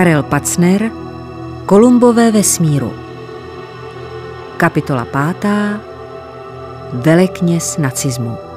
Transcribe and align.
Karel 0.00 0.22
Pacner 0.22 0.90
Kolumbové 1.66 2.30
vesmíru. 2.32 2.92
Kapitola 4.56 5.04
pátá. 5.04 5.80
Velekněz 6.92 7.76
nacismu 7.78 8.49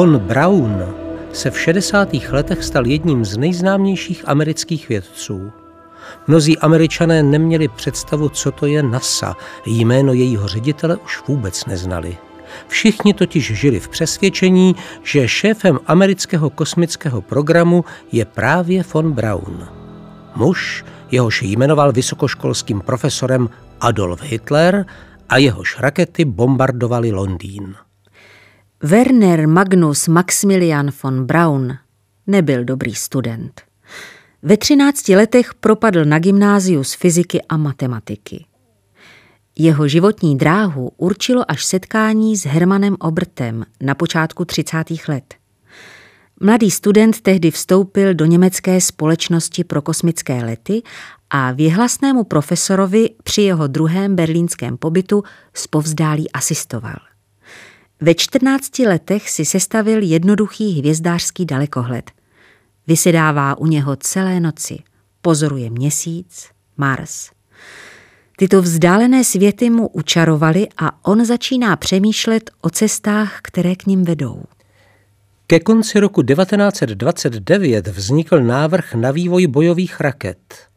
Von 0.00 0.18
Braun 0.18 0.94
se 1.32 1.50
v 1.50 1.60
60. 1.60 2.08
letech 2.30 2.64
stal 2.64 2.86
jedním 2.86 3.24
z 3.24 3.36
nejznámějších 3.36 4.28
amerických 4.28 4.88
vědců. 4.88 5.52
Mnozí 6.26 6.58
američané 6.58 7.22
neměli 7.22 7.68
představu, 7.68 8.28
co 8.28 8.52
to 8.52 8.66
je 8.66 8.82
NASA, 8.82 9.36
jméno 9.66 10.12
jejího 10.12 10.48
ředitele 10.48 10.96
už 10.96 11.22
vůbec 11.28 11.66
neznali. 11.66 12.16
Všichni 12.68 13.14
totiž 13.14 13.52
žili 13.54 13.80
v 13.80 13.88
přesvědčení, 13.88 14.76
že 15.02 15.28
šéfem 15.28 15.78
amerického 15.86 16.50
kosmického 16.50 17.22
programu 17.22 17.84
je 18.12 18.24
právě 18.24 18.84
von 18.94 19.12
Braun. 19.12 19.68
Muž, 20.36 20.84
jehož 21.10 21.42
jmenoval 21.42 21.92
vysokoškolským 21.92 22.80
profesorem 22.80 23.48
Adolf 23.80 24.22
Hitler 24.22 24.86
a 25.28 25.36
jehož 25.36 25.78
rakety 25.78 26.24
bombardovaly 26.24 27.12
Londýn. 27.12 27.74
Werner 28.82 29.48
Magnus 29.48 30.08
Maximilian 30.08 30.90
von 31.02 31.24
Braun 31.26 31.76
nebyl 32.26 32.64
dobrý 32.64 32.94
student. 32.94 33.60
Ve 34.42 34.56
třinácti 34.56 35.16
letech 35.16 35.54
propadl 35.54 36.04
na 36.04 36.18
gymnáziu 36.18 36.84
z 36.84 36.94
fyziky 36.94 37.42
a 37.48 37.56
matematiky. 37.56 38.44
Jeho 39.58 39.88
životní 39.88 40.38
dráhu 40.38 40.90
určilo 40.96 41.50
až 41.50 41.64
setkání 41.64 42.36
s 42.36 42.44
Hermanem 42.44 42.96
Obertem 43.00 43.64
na 43.80 43.94
počátku 43.94 44.44
30. 44.44 44.84
let. 45.08 45.34
Mladý 46.40 46.70
student 46.70 47.20
tehdy 47.20 47.50
vstoupil 47.50 48.14
do 48.14 48.24
německé 48.24 48.80
společnosti 48.80 49.64
pro 49.64 49.82
kosmické 49.82 50.44
lety 50.44 50.82
a 51.30 51.52
věhlasnému 51.52 52.24
profesorovi 52.24 53.10
při 53.24 53.42
jeho 53.42 53.66
druhém 53.66 54.16
berlínském 54.16 54.76
pobytu 54.76 55.22
zpovzdálí 55.54 56.32
asistoval. 56.32 57.09
Ve 58.00 58.14
14 58.14 58.78
letech 58.78 59.30
si 59.30 59.44
sestavil 59.44 60.02
jednoduchý 60.02 60.78
hvězdářský 60.78 61.46
dalekohled. 61.46 62.10
Vysedává 62.86 63.58
u 63.58 63.66
něho 63.66 63.96
celé 63.96 64.40
noci. 64.40 64.78
Pozoruje 65.22 65.70
měsíc, 65.70 66.48
Mars. 66.76 67.30
Tyto 68.36 68.62
vzdálené 68.62 69.24
světy 69.24 69.70
mu 69.70 69.88
učarovaly 69.88 70.68
a 70.76 71.04
on 71.08 71.24
začíná 71.24 71.76
přemýšlet 71.76 72.50
o 72.60 72.70
cestách, 72.70 73.38
které 73.42 73.76
k 73.76 73.86
ním 73.86 74.04
vedou. 74.04 74.42
Ke 75.46 75.60
konci 75.60 76.00
roku 76.00 76.22
1929 76.22 77.86
vznikl 77.86 78.40
návrh 78.40 78.94
na 78.94 79.10
vývoj 79.10 79.46
bojových 79.46 80.00
raket. 80.00 80.69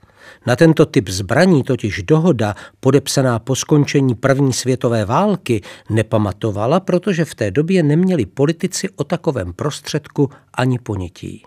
Na 0.45 0.55
tento 0.55 0.85
typ 0.85 1.09
zbraní 1.09 1.63
totiž 1.63 2.03
dohoda, 2.03 2.55
podepsaná 2.79 3.39
po 3.39 3.55
skončení 3.55 4.15
první 4.15 4.53
světové 4.53 5.05
války, 5.05 5.61
nepamatovala, 5.89 6.79
protože 6.79 7.25
v 7.25 7.35
té 7.35 7.51
době 7.51 7.83
neměli 7.83 8.25
politici 8.25 8.89
o 8.95 9.03
takovém 9.03 9.53
prostředku 9.53 10.29
ani 10.53 10.79
ponětí. 10.79 11.45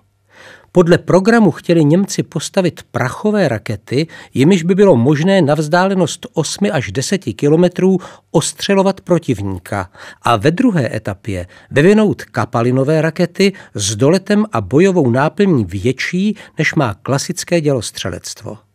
Podle 0.72 0.98
programu 0.98 1.50
chtěli 1.50 1.84
Němci 1.84 2.22
postavit 2.22 2.80
prachové 2.90 3.48
rakety, 3.48 4.06
jimiž 4.34 4.62
by 4.62 4.74
bylo 4.74 4.96
možné 4.96 5.42
na 5.42 5.54
vzdálenost 5.54 6.26
8 6.32 6.68
až 6.72 6.92
10 6.92 7.18
kilometrů 7.18 7.98
ostřelovat 8.30 9.00
protivníka 9.00 9.90
a 10.22 10.36
ve 10.36 10.50
druhé 10.50 10.96
etapě 10.96 11.46
vyvinout 11.70 12.22
kapalinové 12.22 13.02
rakety 13.02 13.52
s 13.74 13.96
doletem 13.96 14.44
a 14.52 14.60
bojovou 14.60 15.10
náplní 15.10 15.64
větší, 15.64 16.36
než 16.58 16.74
má 16.74 16.94
klasické 16.94 17.60
dělostřelectvo. 17.60 18.65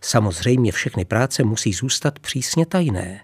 Samozřejmě 0.00 0.72
všechny 0.72 1.04
práce 1.04 1.44
musí 1.44 1.72
zůstat 1.72 2.18
přísně 2.18 2.66
tajné. 2.66 3.20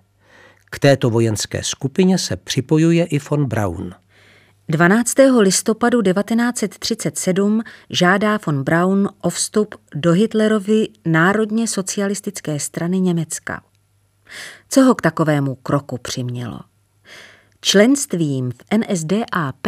K 0.71 0.79
této 0.79 1.11
vojenské 1.11 1.63
skupině 1.63 2.19
se 2.19 2.37
připojuje 2.37 3.05
i 3.05 3.19
von 3.19 3.45
Braun. 3.45 3.95
12. 4.69 5.15
listopadu 5.39 6.03
1937 6.03 7.63
žádá 7.91 8.39
von 8.47 8.65
Braun 8.65 9.09
o 9.21 9.31
vstup 9.31 9.75
do 9.95 10.13
Hitlerovy 10.13 10.89
národně 11.05 11.69
socialistické 11.69 12.59
strany 12.61 13.01
Německa. 13.01 13.63
Co 14.69 14.83
ho 14.83 14.95
k 14.95 15.03
takovému 15.03 15.55
kroku 15.55 15.99
přimělo? 15.99 16.61
Členstvím 17.61 18.51
v 18.51 18.79
NSDAP 18.79 19.67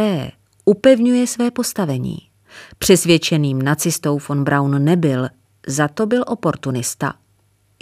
upevňuje 0.65 1.27
své 1.27 1.51
postavení. 1.51 2.17
Přesvědčeným 2.77 3.61
nacistou 3.61 4.19
von 4.29 4.43
Braun 4.43 4.83
nebyl, 4.83 5.27
za 5.67 5.87
to 5.87 6.05
byl 6.05 6.23
oportunista. 6.27 7.13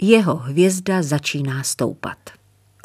Jeho 0.02 0.36
hvězda 0.36 1.02
začíná 1.02 1.62
stoupat. 1.62 2.18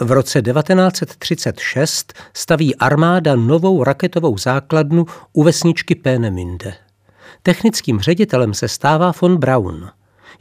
V 0.01 0.11
roce 0.11 0.41
1936 0.41 2.13
staví 2.33 2.75
armáda 2.75 3.35
novou 3.35 3.83
raketovou 3.83 4.37
základnu 4.37 5.05
u 5.33 5.43
vesničky 5.43 5.95
Pénemünde. 5.95 6.73
Technickým 7.43 7.99
ředitelem 7.99 8.53
se 8.53 8.67
stává 8.67 9.13
von 9.21 9.37
Braun. 9.37 9.89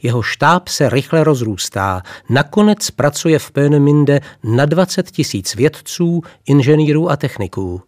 Jeho 0.03 0.21
štáb 0.21 0.67
se 0.67 0.89
rychle 0.89 1.23
rozrůstá. 1.23 2.01
Nakonec 2.29 2.91
pracuje 2.91 3.39
v 3.39 3.51
Pénemünde 3.51 4.19
na 4.43 4.65
20 4.65 5.11
tisíc 5.11 5.55
vědců, 5.55 6.21
inženýrů 6.45 7.09
a 7.09 7.15
techniků. 7.15 7.81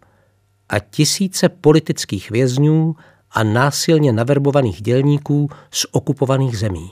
A 0.68 0.78
tisíce 0.78 1.48
politických 1.48 2.30
vězňů 2.30 2.96
a 3.30 3.42
násilně 3.42 4.12
naverbovaných 4.12 4.82
dělníků 4.82 5.50
z 5.70 5.86
okupovaných 5.92 6.58
zemí. 6.58 6.90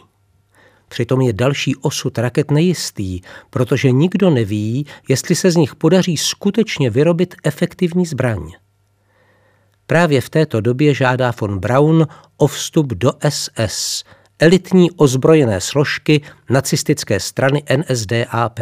Přitom 0.88 1.20
je 1.20 1.32
další 1.32 1.76
osud 1.76 2.18
raket 2.18 2.50
nejistý, 2.50 3.20
protože 3.50 3.90
nikdo 3.90 4.30
neví, 4.30 4.86
jestli 5.08 5.34
se 5.34 5.50
z 5.50 5.56
nich 5.56 5.74
podaří 5.74 6.16
skutečně 6.16 6.90
vyrobit 6.90 7.34
efektivní 7.44 8.06
zbraň. 8.06 8.52
Právě 9.86 10.20
v 10.20 10.30
této 10.30 10.60
době 10.60 10.94
žádá 10.94 11.32
von 11.40 11.58
Braun 11.58 12.06
o 12.36 12.46
vstup 12.46 12.86
do 12.86 13.12
SS, 13.28 14.04
elitní 14.38 14.90
ozbrojené 14.90 15.60
složky 15.60 16.20
nacistické 16.50 17.20
strany 17.20 17.62
NSDAP. 17.76 18.60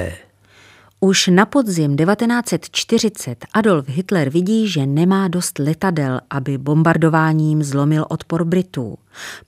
Už 1.04 1.26
na 1.26 1.46
podzim 1.46 1.96
1940 1.96 3.44
Adolf 3.52 3.88
Hitler 3.88 4.30
vidí, 4.30 4.68
že 4.68 4.86
nemá 4.86 5.28
dost 5.28 5.58
letadel, 5.58 6.20
aby 6.30 6.58
bombardováním 6.58 7.62
zlomil 7.62 8.06
odpor 8.08 8.44
Britů. 8.44 8.98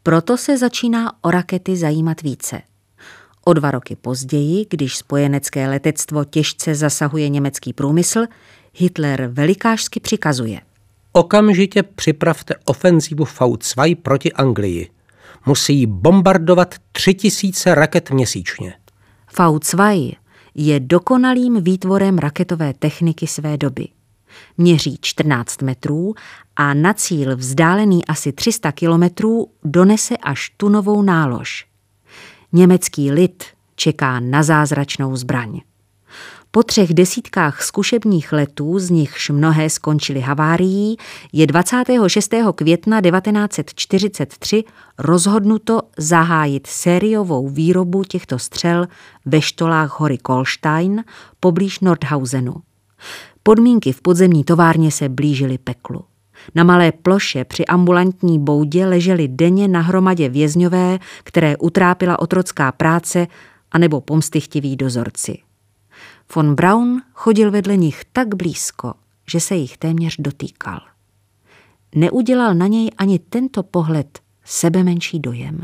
Proto 0.03 0.37
se 0.37 0.58
začíná 0.58 1.12
o 1.25 1.31
rakety 1.31 1.76
zajímat 1.76 2.23
více. 2.23 2.62
O 3.44 3.53
dva 3.53 3.70
roky 3.70 3.97
později, 3.97 4.67
když 4.70 4.97
spojenecké 4.97 5.69
letectvo 5.69 6.25
těžce 6.25 6.75
zasahuje 6.75 7.29
německý 7.29 7.73
průmysl, 7.73 8.25
Hitler 8.75 9.31
velikářsky 9.32 10.00
přikazuje. 10.00 10.61
Okamžitě 11.12 11.82
připravte 11.82 12.55
ofenzívu 12.64 13.25
V2 13.25 13.97
proti 14.02 14.32
Anglii. 14.32 14.91
Musí 15.47 15.87
bombardovat 15.87 16.75
tři 16.93 17.14
tisíce 17.14 17.75
raket 17.75 18.11
měsíčně. 18.11 18.75
V2 19.35 20.17
je 20.56 20.81
dokonalým 20.81 21.62
výtvorem 21.62 22.19
raketové 22.19 22.75
techniky 22.75 23.26
své 23.26 23.56
doby. 23.56 23.88
Měří 24.58 24.99
14 25.00 25.62
metrů 25.62 26.14
a 26.56 26.75
na 26.75 26.94
cíl 26.94 27.37
vzdálený 27.37 28.06
asi 28.06 28.32
300 28.32 28.73
kilometrů 28.73 29.50
donese 29.64 30.17
až 30.17 30.50
tunovou 30.56 31.03
nálož. 31.03 31.67
Německý 32.53 33.11
lid 33.11 33.44
čeká 33.75 34.20
na 34.20 34.43
zázračnou 34.43 35.17
zbraň. 35.17 35.61
Po 36.51 36.63
třech 36.63 36.95
desítkách 36.95 37.63
zkušebních 37.63 38.33
letů, 38.33 38.79
z 38.79 38.91
nichž 38.91 39.31
mnohé 39.31 39.71
skončily 39.71 40.21
havárií, 40.21 40.97
je 41.33 41.47
26. 41.47 42.35
května 42.55 43.01
1943 43.01 44.65
rozhodnuto 44.99 45.81
zahájit 45.99 46.67
sériovou 46.67 47.49
výrobu 47.49 48.05
těchto 48.05 48.39
střel 48.39 48.89
ve 49.27 49.41
štolách 49.41 50.01
hory 50.01 50.19
Kolstein 50.19 51.05
poblíž 51.41 51.81
Nordhausenu. 51.81 52.55
Podmínky 53.43 53.93
v 53.93 54.03
podzemní 54.03 54.45
továrně 54.45 54.91
se 54.91 55.09
blížily 55.09 55.59
peklu. 55.59 56.05
Na 56.55 56.65
malé 56.65 56.93
ploše 56.93 57.45
při 57.45 57.65
ambulantní 57.65 58.39
boudě 58.39 58.87
leželi 58.87 59.29
denně 59.29 59.69
na 59.69 59.81
hromadě 59.81 60.29
vězňové, 60.29 60.99
které 61.25 61.57
utrápila 61.57 62.19
otrocká 62.19 62.73
práce 62.73 63.27
anebo 63.73 64.01
pomstychtiví 64.01 64.77
dozorci. 64.77 65.39
Von 66.34 66.55
Braun 66.55 67.02
chodil 67.12 67.50
vedle 67.50 67.76
nich 67.76 68.05
tak 68.12 68.34
blízko, 68.34 68.94
že 69.31 69.40
se 69.40 69.55
jich 69.55 69.78
téměř 69.78 70.17
dotýkal. 70.19 70.81
Neudělal 71.94 72.55
na 72.55 72.67
něj 72.67 72.90
ani 72.99 73.19
tento 73.19 73.62
pohled 73.62 74.19
sebe 74.44 74.82
menší 74.82 75.20
dojem. 75.20 75.62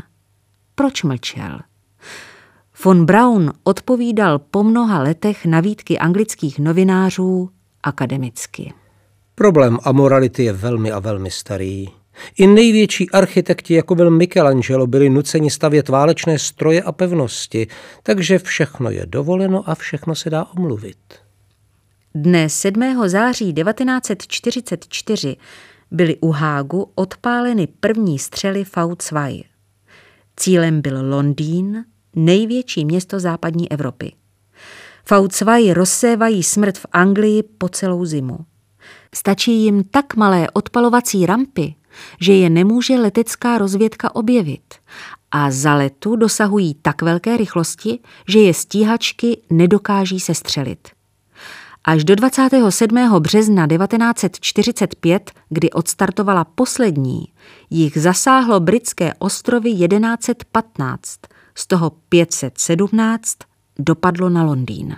Proč 0.75 1.03
mlčel? 1.03 1.59
Von 2.83 3.05
Braun 3.05 3.53
odpovídal 3.63 4.39
po 4.39 4.63
mnoha 4.63 4.99
letech 4.99 5.45
na 5.45 5.59
výtky 5.59 5.99
anglických 5.99 6.59
novinářů 6.59 7.49
akademicky. 7.83 8.73
Problém 9.35 9.77
amorality 9.83 10.43
je 10.43 10.53
velmi 10.53 10.91
a 10.91 10.99
velmi 10.99 11.31
starý. 11.31 12.02
I 12.37 12.47
největší 12.47 13.09
architekti, 13.09 13.73
jako 13.73 13.95
byl 13.95 14.11
Michelangelo, 14.11 14.87
byli 14.87 15.09
nuceni 15.09 15.51
stavět 15.51 15.89
válečné 15.89 16.39
stroje 16.39 16.81
a 16.81 16.91
pevnosti, 16.91 17.67
takže 18.03 18.39
všechno 18.39 18.89
je 18.89 19.05
dovoleno 19.05 19.69
a 19.69 19.75
všechno 19.75 20.15
se 20.15 20.29
dá 20.29 20.45
omluvit. 20.57 20.97
Dne 22.15 22.49
7. 22.49 23.03
září 23.05 23.53
1944 23.53 25.35
byly 25.91 26.17
u 26.21 26.31
Hágu 26.31 26.91
odpáleny 26.95 27.67
první 27.79 28.19
střely 28.19 28.63
V2. 28.63 29.43
Cílem 30.37 30.81
byl 30.81 31.09
Londýn, 31.09 31.85
největší 32.15 32.85
město 32.85 33.19
západní 33.19 33.71
Evropy. 33.71 34.11
V2 35.09 35.73
rozsévají 35.73 36.43
smrt 36.43 36.77
v 36.77 36.85
Anglii 36.91 37.43
po 37.43 37.69
celou 37.69 38.05
zimu. 38.05 38.37
Stačí 39.15 39.63
jim 39.63 39.83
tak 39.83 40.15
malé 40.15 40.47
odpalovací 40.53 41.25
rampy, 41.25 41.75
že 42.19 42.33
je 42.33 42.49
nemůže 42.49 42.99
letecká 42.99 43.57
rozvědka 43.57 44.15
objevit 44.15 44.73
a 45.31 45.51
za 45.51 45.75
letu 45.75 46.15
dosahují 46.15 46.73
tak 46.81 47.01
velké 47.01 47.37
rychlosti, 47.37 47.99
že 48.27 48.39
je 48.39 48.53
stíhačky 48.53 49.41
nedokáží 49.49 50.19
sestřelit. 50.19 50.87
Až 51.85 52.03
do 52.03 52.15
27. 52.15 53.19
března 53.19 53.67
1945, 53.67 55.31
kdy 55.49 55.69
odstartovala 55.69 56.43
poslední, 56.43 57.27
jich 57.69 57.97
zasáhlo 57.97 58.59
britské 58.59 59.13
ostrovy 59.19 59.73
1115, 59.73 61.19
z 61.55 61.67
toho 61.67 61.89
517 62.09 63.37
dopadlo 63.79 64.29
na 64.29 64.43
Londýn. 64.43 64.95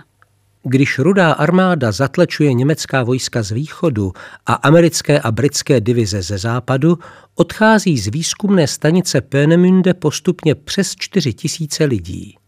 Když 0.68 0.98
rudá 0.98 1.32
armáda 1.32 1.92
zatlačuje 1.92 2.52
německá 2.52 3.02
vojska 3.02 3.42
z 3.42 3.50
východu 3.50 4.12
a 4.46 4.52
americké 4.52 5.20
a 5.20 5.30
britské 5.30 5.80
divize 5.80 6.22
ze 6.22 6.38
západu, 6.38 6.98
odchází 7.34 7.98
z 7.98 8.06
výzkumné 8.06 8.66
stanice 8.66 9.20
Peenemünde 9.20 9.94
postupně 9.94 10.54
přes 10.54 10.96
4 10.96 11.34
tisíce 11.34 11.84
lidí. 11.84 12.38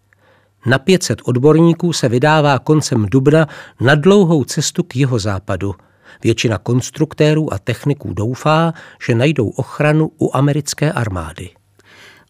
Na 0.66 0.78
500 0.78 1.18
odborníků 1.24 1.92
se 1.92 2.08
vydává 2.08 2.58
koncem 2.58 3.06
dubna 3.06 3.46
na 3.80 3.94
dlouhou 3.94 4.44
cestu 4.44 4.82
k 4.82 4.96
jeho 4.96 5.18
západu. 5.18 5.74
Většina 6.22 6.58
konstruktérů 6.58 7.52
a 7.52 7.58
techniků 7.58 8.14
doufá, 8.14 8.72
že 9.06 9.14
najdou 9.14 9.48
ochranu 9.48 10.10
u 10.20 10.36
americké 10.36 10.92
armády. 10.92 11.50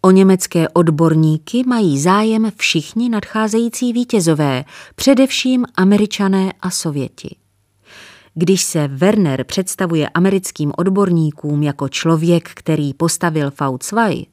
O 0.03 0.11
německé 0.11 0.69
odborníky 0.69 1.62
mají 1.67 2.00
zájem 2.00 2.53
všichni 2.56 3.09
nadcházející 3.09 3.93
vítězové, 3.93 4.65
především 4.95 5.65
američané 5.75 6.53
a 6.61 6.71
sověti. 6.71 7.37
Když 8.35 8.62
se 8.62 8.89
Werner 8.89 9.45
představuje 9.45 10.09
americkým 10.09 10.73
odborníkům 10.79 11.62
jako 11.62 11.89
člověk, 11.89 12.50
který 12.55 12.95
postavil 12.95 13.50
V2, 13.50 14.27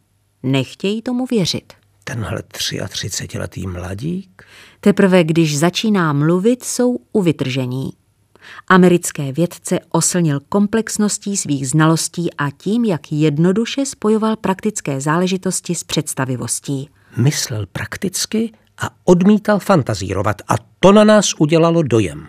nechtějí 0.44 1.02
tomu 1.02 1.26
věřit. 1.26 1.74
Tenhle 2.04 2.42
33-letý 2.42 3.68
mladík? 3.68 4.44
Teprve 4.80 5.24
když 5.24 5.58
začíná 5.60 6.14
mluvit, 6.14 6.64
jsou 6.64 7.00
u 7.14 7.22
vytržení. 7.22 7.92
Americké 8.68 9.32
vědce 9.32 9.80
oslnil 9.90 10.40
komplexností 10.50 11.38
svých 11.38 11.70
znalostí 11.70 12.34
a 12.34 12.50
tím, 12.50 12.86
jak 12.86 13.12
jednoduše 13.12 13.86
spojoval 13.86 14.36
praktické 14.36 15.02
záležitosti 15.02 15.76
s 15.76 15.84
představivostí. 15.84 16.90
Myslel 17.18 17.66
prakticky 17.72 18.52
a 18.78 18.90
odmítal 19.04 19.60
fantazírovat 19.60 20.42
a 20.48 20.54
to 20.80 20.92
na 20.92 21.04
nás 21.04 21.34
udělalo 21.40 21.84
dojem. 21.84 22.28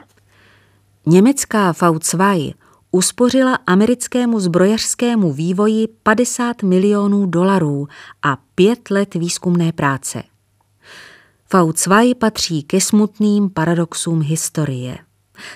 Německá 1.07 1.73
V2 1.73 2.55
uspořila 2.91 3.59
americkému 3.67 4.41
zbrojařskému 4.41 5.33
vývoji 5.33 5.89
50 6.03 6.63
milionů 6.63 7.27
dolarů 7.27 7.89
a 8.23 8.39
pět 8.55 8.91
let 8.91 9.15
výzkumné 9.15 9.73
práce. 9.73 10.23
V2 11.53 12.15
patří 12.15 12.63
ke 12.63 12.81
smutným 12.81 13.51
paradoxům 13.51 14.23
historie. 14.23 14.99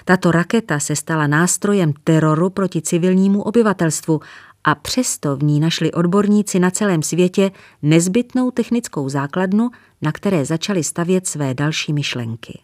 Tato 0.05 0.31
raketa 0.31 0.81
se 0.81 0.97
stala 0.97 1.27
nástrojem 1.27 1.93
teroru 2.05 2.51
proti 2.51 2.83
civilnímu 2.83 3.43
obyvatelstvu 3.43 4.21
a 4.65 4.75
přesto 4.75 5.37
v 5.37 5.43
ní 5.43 5.61
našli 5.61 5.93
odborníci 5.93 6.59
na 6.59 6.71
celém 6.71 7.03
světě 7.03 7.51
nezbytnou 7.83 8.51
technickou 8.51 9.09
základnu, 9.09 9.71
na 10.03 10.13
které 10.13 10.45
začali 10.45 10.85
stavět 10.85 11.27
své 11.27 11.55
další 11.55 11.93
myšlenky. 11.93 12.61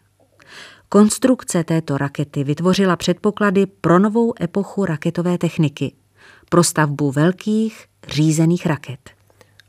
Konstrukce 0.89 1.65
této 1.65 1.99
rakety 1.99 2.45
vytvořila 2.45 2.97
předpoklady 2.97 3.67
pro 3.67 3.99
novou 3.99 4.35
epochu 4.43 4.85
raketové 4.85 5.39
techniky, 5.39 5.93
pro 6.49 6.65
stavbu 6.65 7.11
velkých 7.13 7.85
řízených 8.09 8.67
raket. 8.67 9.11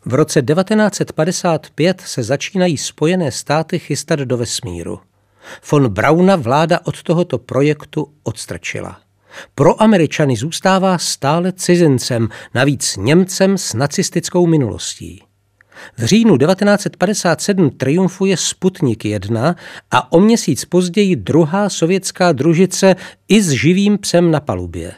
V 0.06 0.14
roce 0.14 0.42
1955 0.42 2.02
se 2.02 2.24
začínají 2.24 2.78
Spojené 2.78 3.32
státy 3.32 3.80
chystat 3.80 4.20
do 4.20 4.38
vesmíru. 4.38 5.00
Von 5.72 5.90
Brauna 5.90 6.36
vláda 6.36 6.80
od 6.84 7.04
tohoto 7.04 7.38
projektu 7.38 8.14
odstrčila. 8.24 9.00
Pro 9.56 9.82
Američany 9.82 10.36
zůstává 10.36 10.98
stále 10.98 11.52
cizincem, 11.52 12.30
navíc 12.54 12.98
Němcem 12.98 13.58
s 13.58 13.74
nacistickou 13.74 14.48
minulostí. 14.48 15.24
V 15.98 16.06
říjnu 16.06 16.38
1957 16.38 17.70
triumfuje 17.70 18.38
Sputnik 18.38 19.06
1 19.06 19.56
a 19.92 20.12
o 20.12 20.20
měsíc 20.20 20.66
později 20.66 21.16
druhá 21.16 21.70
sovětská 21.70 22.32
družice 22.32 22.96
i 23.28 23.42
s 23.42 23.50
živým 23.50 23.98
psem 23.98 24.32
na 24.32 24.40
palubě. 24.40 24.94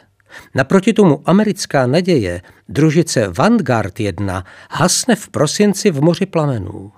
Naproti 0.54 0.92
tomu 0.92 1.22
americká 1.24 1.86
naděje, 1.86 2.42
družice 2.68 3.28
Vanguard 3.38 4.00
1, 4.00 4.44
hasne 4.70 5.16
v 5.16 5.28
prosinci 5.28 5.90
v 5.90 6.00
moři 6.00 6.26
plamenů. 6.26 6.92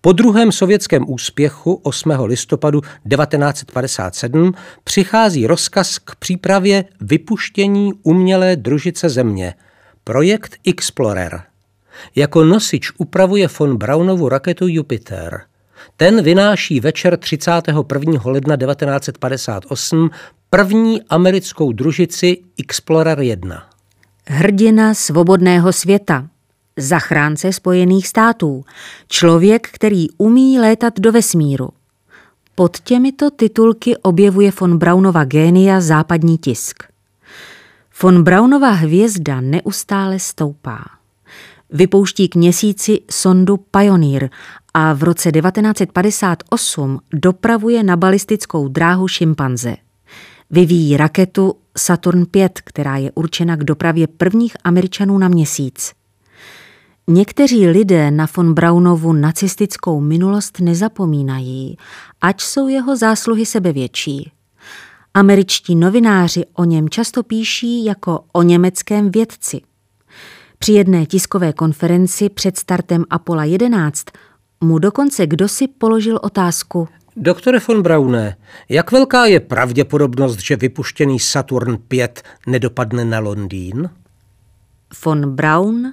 Po 0.00 0.12
druhém 0.12 0.52
sovětském 0.52 1.04
úspěchu 1.08 1.74
8. 1.74 2.10
listopadu 2.24 2.80
1957 2.80 4.52
přichází 4.84 5.46
rozkaz 5.46 5.98
k 5.98 6.14
přípravě 6.16 6.84
vypuštění 7.00 7.92
umělé 8.02 8.56
družice 8.56 9.08
Země, 9.08 9.54
projekt 10.04 10.56
Explorer. 10.66 11.42
Jako 12.16 12.44
nosič 12.44 12.92
upravuje 12.98 13.48
von 13.58 13.76
Braunovu 13.76 14.28
raketu 14.28 14.68
Jupiter. 14.68 15.40
Ten 15.96 16.22
vynáší 16.22 16.80
večer 16.80 17.16
31. 17.16 18.20
ledna 18.24 18.56
1958 18.56 20.10
první 20.50 21.02
americkou 21.02 21.72
družici 21.72 22.38
Explorer 22.58 23.20
1. 23.20 23.68
Hrdina 24.26 24.94
svobodného 24.94 25.72
světa, 25.72 26.28
zachránce 26.76 27.52
Spojených 27.52 28.08
států, 28.08 28.64
člověk, 29.08 29.68
který 29.72 30.10
umí 30.18 30.58
létat 30.58 31.00
do 31.00 31.12
vesmíru. 31.12 31.68
Pod 32.54 32.80
těmito 32.80 33.30
titulky 33.30 33.96
objevuje 33.96 34.52
von 34.60 34.78
Braunova 34.78 35.24
génia 35.24 35.80
západní 35.80 36.38
tisk. 36.38 36.82
Von 38.02 38.22
Braunova 38.22 38.70
hvězda 38.70 39.40
neustále 39.40 40.18
stoupá. 40.18 40.84
Vypouští 41.70 42.28
k 42.28 42.36
měsíci 42.36 43.00
sondu 43.10 43.56
Pioneer 43.56 44.30
a 44.74 44.92
v 44.92 45.02
roce 45.02 45.32
1958 45.32 47.00
dopravuje 47.12 47.82
na 47.82 47.96
balistickou 47.96 48.68
dráhu 48.68 49.08
šimpanze. 49.08 49.76
Vyvíjí 50.50 50.96
raketu 50.96 51.54
Saturn 51.78 52.26
5, 52.26 52.60
která 52.64 52.96
je 52.96 53.12
určena 53.14 53.56
k 53.56 53.64
dopravě 53.64 54.06
prvních 54.06 54.56
Američanů 54.64 55.18
na 55.18 55.28
měsíc. 55.28 55.92
Někteří 57.08 57.66
lidé 57.68 58.10
na 58.10 58.28
von 58.36 58.54
Braunovu 58.54 59.12
nacistickou 59.12 60.00
minulost 60.00 60.60
nezapomínají, 60.60 61.76
ať 62.20 62.40
jsou 62.40 62.68
jeho 62.68 62.96
zásluhy 62.96 63.46
sebevětší. 63.46 64.32
Američtí 65.14 65.74
novináři 65.74 66.44
o 66.54 66.64
něm 66.64 66.88
často 66.88 67.22
píší 67.22 67.84
jako 67.84 68.24
o 68.32 68.42
německém 68.42 69.10
vědci. 69.10 69.60
Při 70.58 70.72
jedné 70.72 71.06
tiskové 71.06 71.52
konferenci 71.52 72.28
před 72.28 72.58
startem 72.58 73.04
Apollo 73.10 73.42
11 73.42 74.04
mu 74.60 74.78
dokonce 74.78 75.26
kdosi 75.26 75.68
položil 75.68 76.18
otázku. 76.22 76.88
Doktore 77.16 77.58
von 77.68 77.82
Braune, 77.82 78.36
jak 78.68 78.92
velká 78.92 79.26
je 79.26 79.40
pravděpodobnost, 79.40 80.40
že 80.40 80.56
vypuštěný 80.56 81.18
Saturn 81.20 81.76
5 81.88 82.22
nedopadne 82.46 83.04
na 83.04 83.18
Londýn? 83.18 83.90
Von 85.04 85.30
Braun 85.34 85.92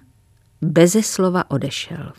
beze 0.62 1.04
slova 1.04 1.52
odešel. 1.52 2.12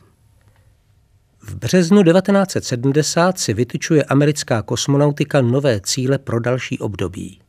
V 1.43 1.55
březnu 1.55 2.03
1970 2.03 3.39
si 3.39 3.55
vytyčuje 3.55 4.05
americká 4.05 4.63
kosmonautika 4.63 5.41
nové 5.41 5.81
cíle 5.81 6.19
pro 6.19 6.41
další 6.41 6.79
období. 6.79 7.41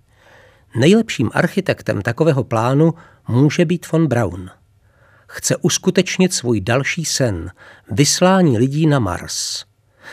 Nejlepším 0.75 1.29
architektem 1.33 2.01
takového 2.01 2.43
plánu 2.43 2.93
může 3.27 3.65
být 3.65 3.91
von 3.91 4.07
Braun. 4.07 4.49
Chce 5.27 5.57
uskutečnit 5.57 6.33
svůj 6.33 6.61
další 6.61 7.05
sen, 7.05 7.51
vyslání 7.91 8.57
lidí 8.57 8.87
na 8.87 8.99
Mars. 8.99 9.65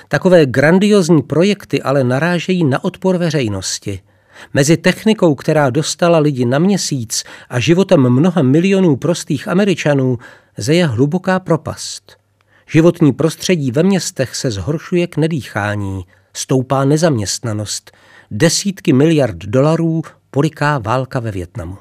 Takové 0.09 0.47
grandiozní 0.47 1.23
projekty 1.23 1.83
ale 1.83 2.05
narážejí 2.05 2.65
na 2.65 2.85
odpor 2.85 3.17
veřejnosti. 3.17 4.01
Mezi 4.54 4.76
technikou, 4.76 5.35
která 5.35 5.70
dostala 5.70 6.18
lidi 6.18 6.44
na 6.44 6.59
měsíc 6.59 7.25
a 7.49 7.61
životem 7.61 8.11
mnoha 8.11 8.42
milionů 8.42 8.97
prostých 8.97 9.49
Američanů, 9.49 10.18
zeje 10.59 10.87
hluboká 10.87 11.40
propast. 11.40 12.16
Životní 12.73 13.12
prostředí 13.12 13.70
ve 13.70 13.82
městech 13.82 14.37
se 14.37 14.50
zhoršuje 14.50 15.06
k 15.06 15.16
nedýchání, 15.16 16.04
stoupá 16.32 16.85
nezaměstnanost, 16.85 17.90
desítky 18.30 18.92
miliard 18.92 19.37
dolarů 19.37 20.02
poliká 20.30 20.78
válka 20.78 21.20
ve 21.20 21.30
Větnamu. 21.30 21.78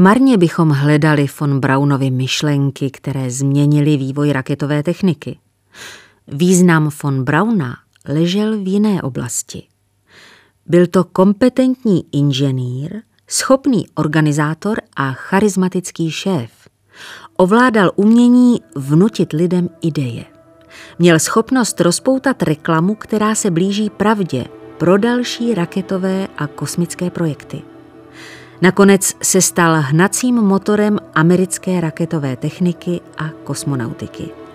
Marně 0.00 0.36
bychom 0.36 0.70
hledali 0.70 1.26
von 1.40 1.60
Braunovi 1.60 2.10
myšlenky, 2.10 2.90
které 2.90 3.30
změnily 3.30 3.96
vývoj 3.96 4.32
raketové 4.32 4.82
techniky. 4.82 5.38
Význam 6.28 6.90
von 7.02 7.24
Brauna 7.24 7.76
ležel 8.08 8.58
v 8.58 8.68
jiné 8.68 9.02
oblasti. 9.02 9.62
Byl 10.68 10.86
to 10.86 11.04
kompetentní 11.04 12.04
inženýr, 12.12 13.02
schopný 13.28 13.86
organizátor 13.94 14.78
a 14.96 15.12
charismatický 15.12 16.10
šéf. 16.10 16.50
Ovládal 17.36 17.90
umění 17.96 18.60
vnutit 18.76 19.32
lidem 19.32 19.68
ideje. 19.80 20.24
Měl 20.98 21.18
schopnost 21.18 21.80
rozpoutat 21.80 22.42
reklamu, 22.42 22.94
která 22.94 23.34
se 23.34 23.50
blíží 23.50 23.90
pravdě 23.90 24.44
pro 24.78 24.98
další 24.98 25.54
raketové 25.54 26.28
a 26.38 26.46
kosmické 26.46 27.10
projekty. 27.10 27.62
Nakonec 28.62 29.12
se 29.22 29.42
stal 29.42 29.76
hnacím 29.80 30.34
motorem 30.34 30.98
americké 31.14 31.80
raketové 31.80 32.36
techniky 32.36 33.00
a 33.18 33.28
kosmonautiky. 33.44 34.47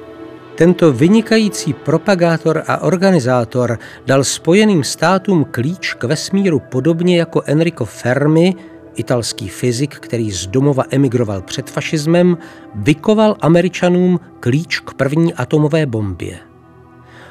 Tento 0.55 0.93
vynikající 0.93 1.73
propagátor 1.73 2.63
a 2.67 2.77
organizátor 2.77 3.79
dal 4.05 4.23
Spojeným 4.23 4.83
státům 4.83 5.45
klíč 5.51 5.93
k 5.93 6.03
vesmíru 6.03 6.59
podobně 6.59 7.19
jako 7.19 7.41
Enrico 7.45 7.85
Fermi, 7.85 8.55
italský 8.95 9.49
fyzik, 9.49 9.95
který 9.95 10.31
z 10.31 10.47
domova 10.47 10.83
emigroval 10.89 11.41
před 11.41 11.69
fašismem, 11.69 12.37
vykoval 12.75 13.35
američanům 13.41 14.19
klíč 14.39 14.79
k 14.79 14.93
první 14.93 15.33
atomové 15.33 15.85
bombě. 15.85 16.37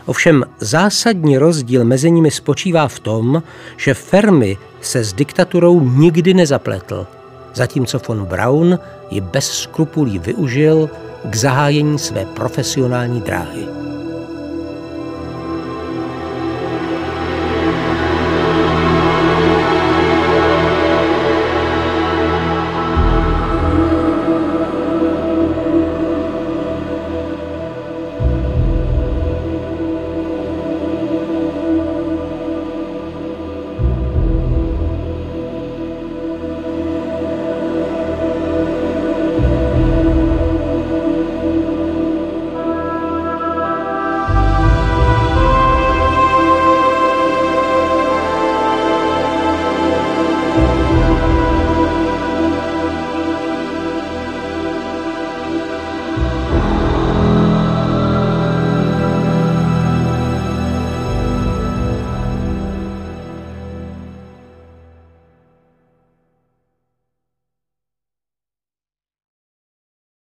Ovšem 0.06 0.44
zásadní 0.60 1.38
rozdíl 1.38 1.84
mezi 1.84 2.10
nimi 2.10 2.30
spočívá 2.30 2.88
v 2.88 3.00
tom, 3.00 3.42
že 3.76 3.94
Fermi 3.94 4.56
se 4.80 5.04
s 5.04 5.12
diktaturou 5.12 5.80
nikdy 5.80 6.34
nezapletl, 6.34 7.06
zatímco 7.54 8.00
von 8.08 8.24
Braun 8.24 8.78
ji 9.10 9.20
bez 9.20 9.50
skrupulí 9.50 10.18
využil 10.18 10.90
k 11.30 11.36
zahájení 11.36 11.98
své 11.98 12.24
profesionální 12.24 13.20
dráhy. 13.20 13.91